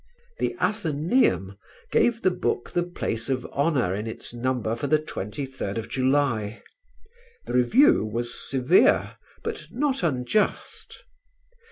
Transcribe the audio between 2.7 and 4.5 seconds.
the place of honour in its